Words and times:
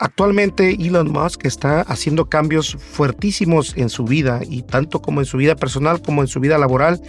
Actualmente 0.00 0.76
Elon 0.78 1.10
Musk 1.10 1.44
está 1.44 1.80
haciendo 1.80 2.28
cambios 2.28 2.76
fuertísimos 2.78 3.76
en 3.76 3.88
su 3.88 4.04
vida 4.04 4.40
y 4.48 4.62
tanto 4.62 5.02
como 5.02 5.20
en 5.20 5.26
su 5.26 5.36
vida 5.38 5.56
personal 5.56 6.00
como 6.00 6.22
en 6.22 6.28
su 6.28 6.38
vida 6.38 6.56
laboral 6.56 7.00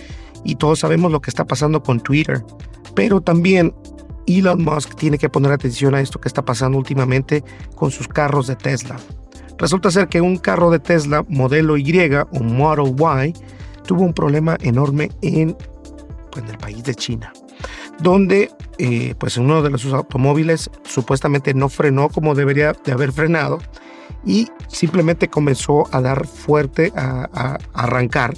y 0.43 0.55
todos 0.55 0.79
sabemos 0.79 1.11
lo 1.11 1.21
que 1.21 1.29
está 1.29 1.45
pasando 1.45 1.83
con 1.83 1.99
Twitter. 1.99 2.43
Pero 2.95 3.21
también 3.21 3.75
Elon 4.25 4.63
Musk 4.63 4.95
tiene 4.95 5.19
que 5.19 5.29
poner 5.29 5.51
atención 5.51 5.93
a 5.93 6.01
esto 6.01 6.19
que 6.19 6.27
está 6.27 6.43
pasando 6.43 6.77
últimamente 6.77 7.43
con 7.75 7.91
sus 7.91 8.07
carros 8.07 8.47
de 8.47 8.55
Tesla. 8.55 8.97
Resulta 9.59 9.91
ser 9.91 10.07
que 10.07 10.21
un 10.21 10.37
carro 10.37 10.71
de 10.71 10.79
Tesla 10.79 11.23
modelo 11.27 11.77
Y 11.77 12.09
o 12.31 12.43
Model 12.43 12.95
Y 13.27 13.33
tuvo 13.85 14.03
un 14.03 14.13
problema 14.13 14.57
enorme 14.61 15.11
en, 15.21 15.55
en 16.37 16.47
el 16.47 16.57
país 16.57 16.83
de 16.83 16.95
China, 16.95 17.33
donde 18.01 18.51
eh, 18.77 19.15
pues 19.19 19.37
uno 19.37 19.61
de 19.61 19.77
sus 19.77 19.93
automóviles 19.93 20.69
supuestamente 20.83 21.53
no 21.53 21.69
frenó 21.69 22.09
como 22.09 22.35
debería 22.35 22.73
de 22.73 22.91
haber 22.91 23.11
frenado 23.11 23.59
y 24.25 24.47
simplemente 24.67 25.29
comenzó 25.29 25.87
a 25.93 26.01
dar 26.01 26.25
fuerte 26.27 26.91
a, 26.95 27.57
arrancar 27.73 28.33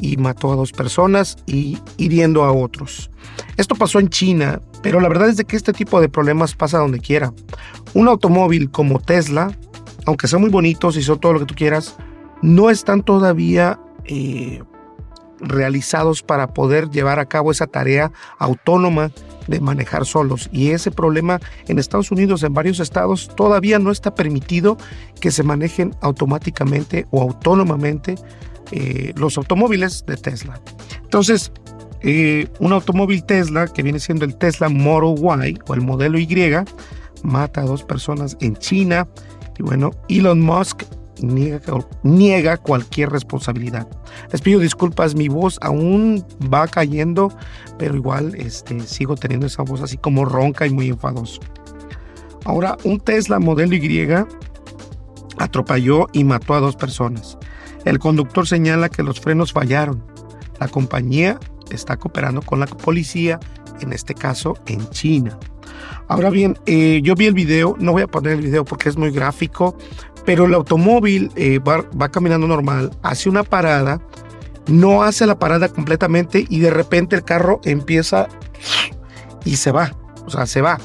y 0.00 0.16
mató 0.16 0.52
a 0.52 0.56
dos 0.56 0.72
personas 0.72 1.36
y 1.46 1.78
hiriendo 1.96 2.44
a 2.44 2.52
otros. 2.52 3.10
Esto 3.56 3.74
pasó 3.74 3.98
en 3.98 4.08
China, 4.08 4.60
pero 4.82 5.00
la 5.00 5.08
verdad 5.08 5.28
es 5.28 5.36
de 5.36 5.44
que 5.44 5.56
este 5.56 5.72
tipo 5.72 6.00
de 6.00 6.08
problemas 6.08 6.54
pasa 6.54 6.78
donde 6.78 7.00
quiera. 7.00 7.32
Un 7.94 8.06
automóvil 8.06 8.70
como 8.70 9.00
Tesla, 9.00 9.50
aunque 10.06 10.28
sean 10.28 10.42
muy 10.42 10.50
bonitos 10.50 10.96
y 10.96 11.02
son 11.02 11.18
todo 11.18 11.32
lo 11.32 11.40
que 11.40 11.46
tú 11.46 11.54
quieras, 11.54 11.96
no 12.42 12.70
están 12.70 13.02
todavía 13.02 13.80
eh, 14.04 14.62
realizados 15.40 16.22
para 16.22 16.48
poder 16.48 16.90
llevar 16.90 17.18
a 17.18 17.26
cabo 17.26 17.50
esa 17.50 17.66
tarea 17.66 18.12
autónoma 18.38 19.10
de 19.46 19.60
manejar 19.60 20.04
solos. 20.04 20.48
Y 20.52 20.70
ese 20.70 20.90
problema 20.90 21.40
en 21.66 21.78
Estados 21.78 22.10
Unidos, 22.10 22.42
en 22.42 22.54
varios 22.54 22.80
estados, 22.80 23.30
todavía 23.34 23.78
no 23.78 23.90
está 23.90 24.14
permitido 24.14 24.76
que 25.20 25.30
se 25.30 25.42
manejen 25.42 25.94
automáticamente 26.00 27.06
o 27.10 27.22
autónomamente 27.22 28.16
eh, 28.70 29.12
los 29.16 29.38
automóviles 29.38 30.04
de 30.06 30.16
Tesla. 30.16 30.60
Entonces, 31.02 31.50
eh, 32.02 32.48
un 32.60 32.72
automóvil 32.72 33.24
Tesla, 33.24 33.66
que 33.66 33.82
viene 33.82 33.98
siendo 33.98 34.24
el 34.24 34.36
Tesla 34.36 34.68
Model 34.68 35.16
Y 35.48 35.58
o 35.66 35.74
el 35.74 35.80
modelo 35.80 36.18
Y, 36.18 36.28
mata 37.22 37.62
a 37.62 37.64
dos 37.64 37.82
personas 37.82 38.36
en 38.40 38.56
China. 38.56 39.08
Y 39.58 39.62
bueno, 39.62 39.90
Elon 40.08 40.40
Musk 40.40 40.84
niega, 41.22 42.56
cualquier 42.56 43.10
responsabilidad. 43.10 43.88
Les 44.32 44.40
pido 44.40 44.60
disculpas, 44.60 45.14
mi 45.14 45.28
voz 45.28 45.58
aún 45.62 46.24
va 46.52 46.66
cayendo, 46.66 47.32
pero 47.78 47.96
igual 47.96 48.34
este, 48.36 48.80
sigo 48.80 49.16
teniendo 49.16 49.46
esa 49.46 49.62
voz 49.62 49.82
así 49.82 49.96
como 49.96 50.24
ronca 50.24 50.66
y 50.66 50.70
muy 50.70 50.88
enfadoso. 50.88 51.40
Ahora, 52.44 52.76
un 52.84 53.00
Tesla 53.00 53.38
modelo 53.38 53.74
Y 53.74 54.08
atropelló 55.38 56.06
y 56.12 56.24
mató 56.24 56.54
a 56.54 56.60
dos 56.60 56.76
personas. 56.76 57.38
El 57.84 57.98
conductor 57.98 58.46
señala 58.46 58.88
que 58.88 59.02
los 59.02 59.20
frenos 59.20 59.52
fallaron. 59.52 60.02
La 60.58 60.68
compañía 60.68 61.38
está 61.70 61.96
cooperando 61.96 62.42
con 62.42 62.60
la 62.60 62.66
policía, 62.66 63.38
en 63.80 63.92
este 63.92 64.14
caso 64.14 64.54
en 64.66 64.88
China. 64.90 65.38
Ahora 66.08 66.30
bien, 66.30 66.58
eh, 66.66 67.00
yo 67.02 67.14
vi 67.14 67.26
el 67.26 67.34
video, 67.34 67.76
no 67.78 67.92
voy 67.92 68.02
a 68.02 68.06
poner 68.06 68.32
el 68.32 68.42
video 68.42 68.64
porque 68.64 68.88
es 68.88 68.96
muy 68.96 69.10
gráfico, 69.10 69.76
pero 70.28 70.44
el 70.44 70.52
automóvil 70.52 71.32
eh, 71.36 71.58
va, 71.58 72.08
caminando 72.10 72.46
normal, 72.46 72.90
hace 73.02 73.30
una 73.30 73.44
parada, 73.44 73.98
no 74.66 75.02
hace 75.02 75.24
la 75.24 75.38
parada 75.38 75.70
completamente 75.70 76.44
y 76.50 76.58
de 76.58 76.68
repente 76.68 77.16
el 77.16 77.24
carro 77.24 77.62
empieza 77.64 78.28
y 79.46 79.56
se 79.56 79.72
va, 79.72 79.96
o 80.26 80.30
sea, 80.30 80.44
se 80.44 80.60
va 80.60 80.78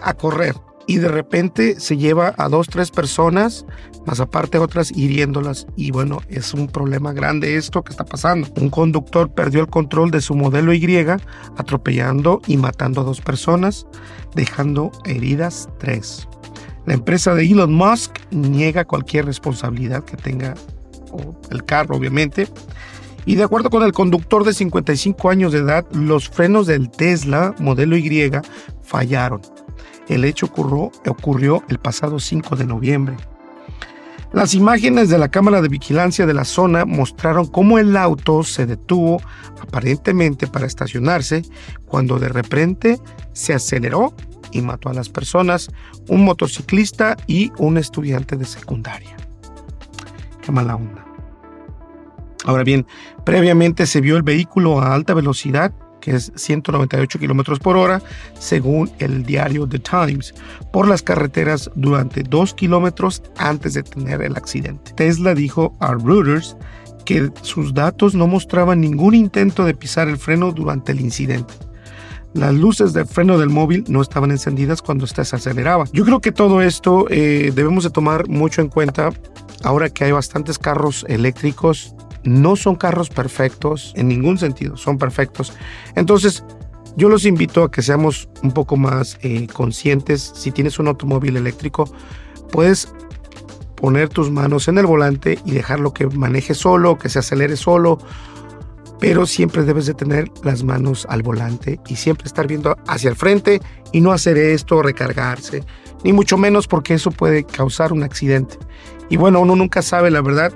a 0.00 0.14
correr 0.14 0.54
y 0.86 0.96
de 0.96 1.08
repente 1.08 1.78
se 1.80 1.98
lleva 1.98 2.32
a 2.38 2.48
dos, 2.48 2.68
tres 2.68 2.90
personas, 2.90 3.66
más 4.06 4.20
aparte 4.20 4.56
otras 4.56 4.90
hiriéndolas. 4.90 5.66
Y 5.76 5.90
bueno, 5.90 6.22
es 6.30 6.54
un 6.54 6.68
problema 6.68 7.12
grande 7.12 7.56
esto 7.56 7.84
que 7.84 7.90
está 7.90 8.06
pasando. 8.06 8.48
Un 8.58 8.70
conductor 8.70 9.30
perdió 9.34 9.60
el 9.60 9.68
control 9.68 10.10
de 10.10 10.22
su 10.22 10.34
modelo 10.34 10.72
Y, 10.72 11.20
atropellando 11.58 12.40
y 12.46 12.56
matando 12.56 13.02
a 13.02 13.04
dos 13.04 13.20
personas, 13.20 13.86
dejando 14.34 14.90
heridas 15.04 15.68
tres. 15.78 16.26
La 16.86 16.94
empresa 16.94 17.34
de 17.34 17.44
Elon 17.44 17.72
Musk 17.72 18.18
niega 18.30 18.84
cualquier 18.84 19.26
responsabilidad 19.26 20.04
que 20.04 20.16
tenga 20.16 20.54
el 21.50 21.64
carro, 21.64 21.96
obviamente. 21.96 22.48
Y 23.24 23.36
de 23.36 23.44
acuerdo 23.44 23.70
con 23.70 23.84
el 23.84 23.92
conductor 23.92 24.44
de 24.44 24.52
55 24.52 25.30
años 25.30 25.52
de 25.52 25.60
edad, 25.60 25.86
los 25.92 26.28
frenos 26.28 26.66
del 26.66 26.90
Tesla 26.90 27.54
modelo 27.58 27.96
Y 27.96 28.30
fallaron. 28.82 29.40
El 30.08 30.24
hecho 30.24 30.46
ocurrió, 30.46 30.90
ocurrió 31.06 31.62
el 31.68 31.78
pasado 31.78 32.18
5 32.18 32.56
de 32.56 32.66
noviembre. 32.66 33.16
Las 34.32 34.54
imágenes 34.54 35.10
de 35.10 35.18
la 35.18 35.30
cámara 35.30 35.60
de 35.60 35.68
vigilancia 35.68 36.24
de 36.24 36.34
la 36.34 36.44
zona 36.44 36.86
mostraron 36.86 37.46
cómo 37.46 37.78
el 37.78 37.96
auto 37.96 38.42
se 38.42 38.64
detuvo 38.64 39.20
aparentemente 39.60 40.46
para 40.46 40.66
estacionarse 40.66 41.42
cuando 41.84 42.18
de 42.18 42.30
repente 42.30 42.98
se 43.34 43.52
aceleró 43.52 44.14
y 44.52 44.62
mató 44.62 44.88
a 44.88 44.94
las 44.94 45.08
personas, 45.08 45.70
un 46.08 46.24
motociclista 46.24 47.16
y 47.26 47.50
un 47.58 47.78
estudiante 47.78 48.36
de 48.36 48.44
secundaria. 48.44 49.16
Qué 50.42 50.52
mala 50.52 50.76
onda. 50.76 51.04
Ahora 52.44 52.64
bien, 52.64 52.86
previamente 53.24 53.86
se 53.86 54.00
vio 54.00 54.16
el 54.16 54.22
vehículo 54.22 54.80
a 54.80 54.94
alta 54.94 55.14
velocidad 55.14 55.72
que 56.02 56.16
es 56.16 56.32
198 56.34 57.18
kilómetros 57.18 57.58
por 57.60 57.78
hora, 57.78 58.02
según 58.38 58.90
el 58.98 59.22
diario 59.22 59.66
The 59.66 59.78
Times, 59.78 60.34
por 60.70 60.86
las 60.86 61.00
carreteras 61.02 61.70
durante 61.74 62.22
dos 62.22 62.52
kilómetros 62.52 63.22
antes 63.38 63.72
de 63.74 63.84
tener 63.84 64.20
el 64.20 64.36
accidente. 64.36 64.92
Tesla 64.92 65.34
dijo 65.34 65.74
a 65.80 65.94
Reuters 65.94 66.56
que 67.06 67.30
sus 67.40 67.72
datos 67.72 68.14
no 68.14 68.26
mostraban 68.26 68.80
ningún 68.80 69.14
intento 69.14 69.64
de 69.64 69.74
pisar 69.74 70.08
el 70.08 70.18
freno 70.18 70.52
durante 70.52 70.92
el 70.92 71.00
incidente. 71.00 71.54
Las 72.34 72.54
luces 72.54 72.92
del 72.92 73.06
freno 73.06 73.38
del 73.38 73.50
móvil 73.50 73.84
no 73.88 74.00
estaban 74.00 74.30
encendidas 74.30 74.80
cuando 74.80 75.04
éste 75.04 75.24
se 75.24 75.36
aceleraba. 75.36 75.84
Yo 75.92 76.04
creo 76.04 76.20
que 76.20 76.32
todo 76.32 76.62
esto 76.62 77.06
eh, 77.10 77.52
debemos 77.54 77.84
de 77.84 77.90
tomar 77.90 78.28
mucho 78.28 78.62
en 78.62 78.68
cuenta 78.68 79.10
ahora 79.64 79.90
que 79.90 80.04
hay 80.04 80.12
bastantes 80.12 80.58
carros 80.58 81.04
eléctricos 81.08 81.94
no 82.24 82.56
son 82.56 82.76
carros 82.76 83.08
perfectos 83.08 83.92
en 83.96 84.08
ningún 84.08 84.38
sentido, 84.38 84.76
son 84.76 84.98
perfectos. 84.98 85.52
Entonces, 85.94 86.44
yo 86.96 87.08
los 87.08 87.24
invito 87.24 87.64
a 87.64 87.70
que 87.70 87.82
seamos 87.82 88.28
un 88.42 88.52
poco 88.52 88.76
más 88.76 89.18
eh, 89.22 89.46
conscientes. 89.52 90.32
Si 90.34 90.52
tienes 90.52 90.78
un 90.78 90.88
automóvil 90.88 91.36
eléctrico, 91.36 91.90
puedes 92.50 92.92
poner 93.76 94.08
tus 94.08 94.30
manos 94.30 94.68
en 94.68 94.78
el 94.78 94.86
volante 94.86 95.38
y 95.44 95.52
dejarlo 95.52 95.92
que 95.92 96.06
maneje 96.06 96.54
solo, 96.54 96.98
que 96.98 97.08
se 97.08 97.18
acelere 97.18 97.56
solo, 97.56 97.98
pero 99.02 99.26
siempre 99.26 99.64
debes 99.64 99.86
de 99.86 99.94
tener 99.94 100.30
las 100.44 100.62
manos 100.62 101.08
al 101.10 101.24
volante 101.24 101.80
y 101.88 101.96
siempre 101.96 102.28
estar 102.28 102.46
viendo 102.46 102.76
hacia 102.86 103.10
el 103.10 103.16
frente 103.16 103.60
y 103.90 104.00
no 104.00 104.12
hacer 104.12 104.38
esto, 104.38 104.80
recargarse, 104.80 105.64
ni 106.04 106.12
mucho 106.12 106.38
menos 106.38 106.68
porque 106.68 106.94
eso 106.94 107.10
puede 107.10 107.42
causar 107.42 107.92
un 107.92 108.04
accidente. 108.04 108.58
Y 109.10 109.16
bueno, 109.16 109.40
uno 109.40 109.56
nunca 109.56 109.82
sabe 109.82 110.12
la 110.12 110.20
verdad 110.20 110.52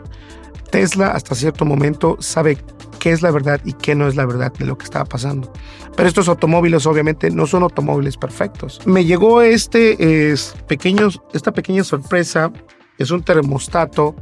Tesla 0.71 1.09
hasta 1.09 1.35
cierto 1.35 1.65
momento 1.65 2.19
sabe 2.21 2.57
qué 3.01 3.11
es 3.11 3.21
la 3.21 3.33
verdad 3.33 3.61
y 3.65 3.73
qué 3.73 3.97
no 3.97 4.07
es 4.07 4.15
la 4.15 4.25
verdad 4.25 4.53
de 4.53 4.65
lo 4.65 4.79
que 4.79 4.85
estaba 4.85 5.07
pasando. 5.07 5.53
Pero 5.97 6.09
estos 6.09 6.29
automóviles 6.29 6.87
obviamente 6.87 7.33
no 7.33 7.49
son 7.49 7.65
automóviles 7.65 8.17
perfectos. 8.17 8.81
Me 8.87 9.05
llegó 9.05 9.43
este 9.43 10.37
pequeño, 10.69 11.09
esta 11.35 11.51
pequeña 11.51 11.83
sorpresa, 11.83 12.53
es 12.97 13.11
un 13.11 13.25
termostato, 13.25 14.15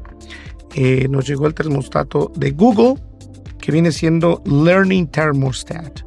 eh, 0.74 1.08
nos 1.10 1.26
llegó 1.26 1.46
el 1.46 1.52
termostato 1.52 2.32
de 2.36 2.52
Google 2.52 2.94
que 3.64 3.72
viene 3.72 3.92
siendo 3.92 4.42
Learning 4.44 5.06
Thermostat. 5.06 6.00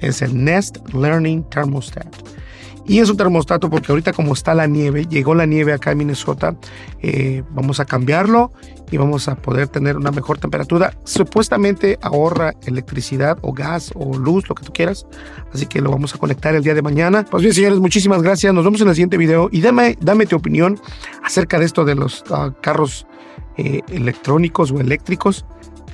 Es 0.00 0.22
el 0.22 0.44
Nest 0.44 0.78
Learning 0.92 1.48
Thermostat. 1.50 2.12
Y 2.84 2.98
es 2.98 3.08
un 3.08 3.16
termostato 3.16 3.70
porque 3.70 3.92
ahorita 3.92 4.12
como 4.12 4.32
está 4.32 4.54
la 4.54 4.66
nieve, 4.66 5.06
llegó 5.06 5.32
la 5.32 5.46
nieve 5.46 5.72
acá 5.72 5.92
en 5.92 5.98
Minnesota, 5.98 6.56
eh, 7.02 7.44
vamos 7.50 7.78
a 7.78 7.84
cambiarlo 7.84 8.52
y 8.90 8.96
vamos 8.96 9.28
a 9.28 9.36
poder 9.36 9.68
tener 9.68 9.96
una 9.96 10.10
mejor 10.10 10.38
temperatura. 10.38 10.98
Supuestamente 11.04 11.96
ahorra 12.02 12.54
electricidad 12.66 13.38
o 13.42 13.52
gas 13.52 13.92
o 13.94 14.18
luz, 14.18 14.48
lo 14.48 14.56
que 14.56 14.64
tú 14.64 14.72
quieras. 14.72 15.06
Así 15.54 15.66
que 15.66 15.80
lo 15.80 15.92
vamos 15.92 16.12
a 16.12 16.18
conectar 16.18 16.56
el 16.56 16.64
día 16.64 16.74
de 16.74 16.82
mañana. 16.82 17.24
Pues 17.24 17.42
bien, 17.42 17.54
señores, 17.54 17.78
muchísimas 17.78 18.20
gracias. 18.20 18.52
Nos 18.52 18.64
vemos 18.64 18.80
en 18.80 18.88
el 18.88 18.94
siguiente 18.96 19.16
video 19.16 19.48
y 19.52 19.60
dame, 19.60 19.96
dame 20.00 20.26
tu 20.26 20.34
opinión 20.34 20.80
acerca 21.22 21.60
de 21.60 21.66
esto 21.66 21.84
de 21.84 21.94
los 21.94 22.24
ah, 22.30 22.52
carros 22.60 23.06
eh, 23.58 23.82
electrónicos 23.90 24.72
o 24.72 24.80
eléctricos 24.80 25.44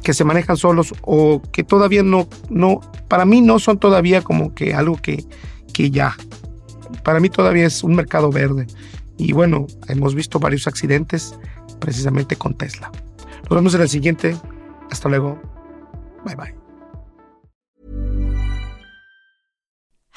que 0.03 0.15
se 0.15 0.25
manejan 0.25 0.57
solos 0.57 0.95
o 1.03 1.41
que 1.53 1.63
todavía 1.63 2.03
no, 2.03 2.29
no, 2.51 2.81
para 3.09 3.25
mí 3.25 3.41
no 3.41 3.59
son 3.59 3.79
todavía 3.79 4.23
como 4.23 4.55
que 4.55 4.75
algo 4.75 4.97
que, 4.97 5.25
que 5.73 5.91
ya 5.91 6.17
para 7.03 7.21
mí 7.21 7.29
todavía 7.29 7.67
es 7.67 7.83
un 7.83 7.95
mercado 7.95 8.31
verde. 8.31 8.67
Y 9.19 9.33
bueno, 9.33 9.67
hemos 9.89 10.15
visto 10.15 10.39
varios 10.39 10.67
accidentes 10.67 11.39
precisamente 11.81 12.37
con 12.37 12.55
Tesla. 12.55 12.91
Nos 13.43 13.51
vemos 13.51 13.75
en 13.75 13.83
el 13.83 13.89
siguiente. 13.89 14.37
Hasta 14.91 15.09
luego. 15.09 15.41
Bye 16.25 16.37
bye. 16.37 16.62